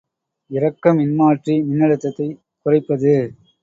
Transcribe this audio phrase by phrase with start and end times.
[0.51, 3.15] இறக்க மின்மாற்றி மின்னழுத்தத்தைக் குறைப்பது.